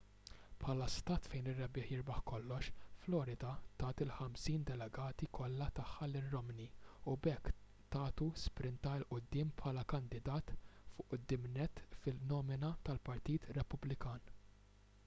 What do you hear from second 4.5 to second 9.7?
delegati kollha tagħha lil romney u b'hekk tagħtu spinta il quddiem